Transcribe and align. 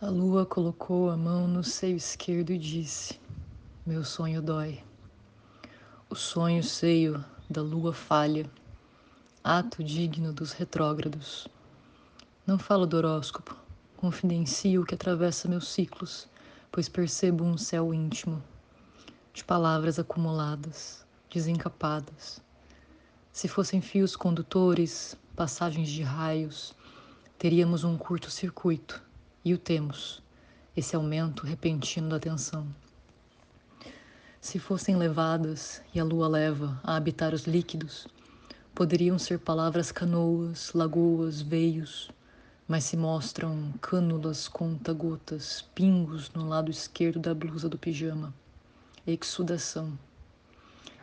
A 0.00 0.08
lua 0.10 0.46
colocou 0.46 1.10
a 1.10 1.16
mão 1.16 1.48
no 1.48 1.64
seio 1.64 1.96
esquerdo 1.96 2.52
e 2.52 2.58
disse: 2.58 3.18
Meu 3.84 4.04
sonho 4.04 4.40
dói. 4.40 4.80
O 6.08 6.14
sonho 6.14 6.62
seio 6.62 7.24
da 7.50 7.60
lua 7.60 7.92
falha, 7.92 8.48
ato 9.42 9.82
digno 9.82 10.32
dos 10.32 10.52
retrógrados. 10.52 11.48
Não 12.46 12.60
falo 12.60 12.86
do 12.86 12.96
horóscopo, 12.96 13.56
confidencio 13.96 14.82
o 14.82 14.86
que 14.86 14.94
atravessa 14.94 15.48
meus 15.48 15.66
ciclos, 15.66 16.28
pois 16.70 16.88
percebo 16.88 17.42
um 17.42 17.58
céu 17.58 17.92
íntimo, 17.92 18.40
de 19.34 19.42
palavras 19.42 19.98
acumuladas, 19.98 21.04
desencapadas. 21.28 22.40
Se 23.32 23.48
fossem 23.48 23.80
fios 23.80 24.14
condutores, 24.14 25.18
passagens 25.34 25.88
de 25.88 26.04
raios, 26.04 26.72
teríamos 27.36 27.82
um 27.82 27.98
curto-circuito 27.98 29.07
e 29.48 29.54
o 29.54 29.58
temos, 29.58 30.22
esse 30.76 30.94
aumento 30.94 31.46
repentino 31.46 32.10
da 32.10 32.20
tensão. 32.20 32.68
Se 34.42 34.58
fossem 34.58 34.94
levadas, 34.94 35.80
e 35.94 35.98
a 35.98 36.04
lua 36.04 36.28
leva, 36.28 36.78
a 36.84 36.96
habitar 36.96 37.32
os 37.32 37.46
líquidos, 37.46 38.06
poderiam 38.74 39.18
ser 39.18 39.38
palavras 39.38 39.90
canoas, 39.90 40.70
lagoas, 40.74 41.40
veios, 41.40 42.10
mas 42.68 42.84
se 42.84 42.94
mostram 42.94 43.72
cânulas 43.80 44.48
conta-gotas, 44.48 45.64
pingos 45.74 46.30
no 46.34 46.46
lado 46.46 46.70
esquerdo 46.70 47.18
da 47.18 47.34
blusa 47.34 47.70
do 47.70 47.78
pijama. 47.78 48.34
Exudação. 49.06 49.98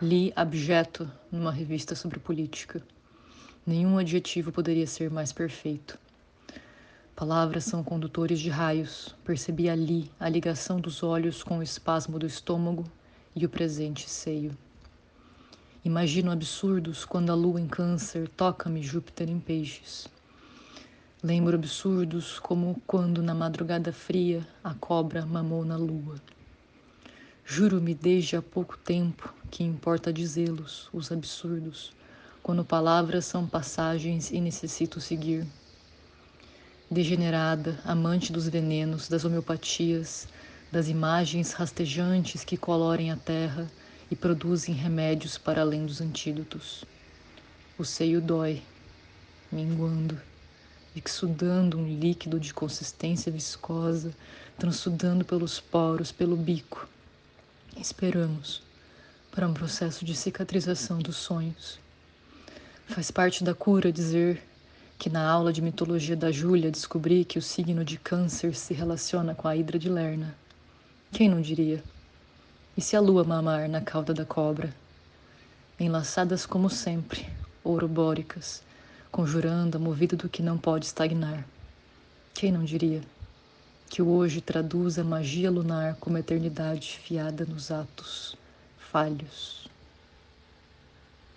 Li 0.00 0.32
abjeto 0.36 1.10
numa 1.32 1.50
revista 1.50 1.96
sobre 1.96 2.20
política. 2.20 2.80
Nenhum 3.66 3.98
adjetivo 3.98 4.52
poderia 4.52 4.86
ser 4.86 5.10
mais 5.10 5.32
perfeito. 5.32 5.98
Palavras 7.18 7.64
são 7.64 7.82
condutores 7.82 8.38
de 8.38 8.48
raios. 8.48 9.12
Percebi 9.24 9.68
ali 9.68 10.08
a 10.20 10.28
ligação 10.28 10.78
dos 10.78 11.02
olhos 11.02 11.42
com 11.42 11.58
o 11.58 11.62
espasmo 11.64 12.16
do 12.16 12.24
estômago 12.24 12.84
e 13.34 13.44
o 13.44 13.48
presente 13.48 14.08
seio. 14.08 14.56
Imagino 15.84 16.30
absurdos 16.30 17.04
quando 17.04 17.32
a 17.32 17.34
lua 17.34 17.60
em 17.60 17.66
câncer 17.66 18.28
toca-me 18.28 18.84
Júpiter 18.84 19.28
em 19.28 19.40
peixes. 19.40 20.06
Lembro 21.20 21.56
absurdos 21.56 22.38
como 22.38 22.80
quando 22.86 23.20
na 23.20 23.34
madrugada 23.34 23.92
fria 23.92 24.46
a 24.62 24.72
cobra 24.72 25.26
mamou 25.26 25.64
na 25.64 25.76
lua. 25.76 26.22
Juro-me 27.44 27.96
desde 27.96 28.36
há 28.36 28.42
pouco 28.42 28.78
tempo 28.78 29.34
que 29.50 29.64
importa 29.64 30.12
dizê-los, 30.12 30.88
os 30.92 31.10
absurdos, 31.10 31.92
quando 32.44 32.64
palavras 32.64 33.24
são 33.24 33.44
passagens 33.44 34.30
e 34.30 34.40
necessito 34.40 35.00
seguir 35.00 35.44
degenerada, 36.90 37.78
amante 37.84 38.32
dos 38.32 38.48
venenos, 38.48 39.08
das 39.08 39.24
homeopatias, 39.24 40.26
das 40.72 40.88
imagens 40.88 41.52
rastejantes 41.52 42.44
que 42.44 42.56
colorem 42.56 43.10
a 43.10 43.16
terra 43.16 43.70
e 44.10 44.16
produzem 44.16 44.74
remédios 44.74 45.36
para 45.36 45.60
além 45.60 45.84
dos 45.84 46.00
antídotos. 46.00 46.84
O 47.78 47.84
seio 47.84 48.20
dói, 48.20 48.62
minguando, 49.52 50.18
exudando 50.96 51.78
um 51.78 51.86
líquido 51.86 52.40
de 52.40 52.52
consistência 52.52 53.30
viscosa, 53.30 54.12
transudando 54.58 55.24
pelos 55.24 55.60
poros, 55.60 56.10
pelo 56.10 56.36
bico. 56.36 56.88
Esperamos 57.76 58.62
para 59.30 59.46
um 59.46 59.54
processo 59.54 60.04
de 60.04 60.16
cicatrização 60.16 60.98
dos 60.98 61.16
sonhos. 61.16 61.78
Faz 62.88 63.10
parte 63.10 63.44
da 63.44 63.54
cura 63.54 63.92
dizer 63.92 64.42
que 64.98 65.08
na 65.08 65.30
aula 65.30 65.52
de 65.52 65.62
mitologia 65.62 66.16
da 66.16 66.32
Júlia 66.32 66.72
descobri 66.72 67.24
que 67.24 67.38
o 67.38 67.42
signo 67.42 67.84
de 67.84 67.96
Câncer 67.96 68.56
se 68.56 68.74
relaciona 68.74 69.32
com 69.32 69.46
a 69.46 69.54
hidra 69.54 69.78
de 69.78 69.88
Lerna. 69.88 70.36
Quem 71.12 71.28
não 71.28 71.40
diria? 71.40 71.84
E 72.76 72.80
se 72.80 72.96
a 72.96 73.00
lua 73.00 73.22
mamar 73.22 73.68
na 73.68 73.80
cauda 73.80 74.12
da 74.12 74.24
cobra? 74.24 74.74
Enlaçadas 75.78 76.44
como 76.44 76.68
sempre, 76.68 77.24
ourobóricas, 77.62 78.64
conjurando 79.12 79.76
a 79.76 79.80
movida 79.80 80.16
do 80.16 80.28
que 80.28 80.42
não 80.42 80.58
pode 80.58 80.86
estagnar. 80.86 81.46
Quem 82.34 82.50
não 82.50 82.64
diria? 82.64 83.00
Que 83.88 84.02
o 84.02 84.08
hoje 84.08 84.40
traduz 84.40 84.98
a 84.98 85.04
magia 85.04 85.48
lunar 85.48 85.94
como 86.00 86.18
eternidade 86.18 86.98
fiada 86.98 87.46
nos 87.46 87.70
atos 87.70 88.36
falhos. 88.76 89.67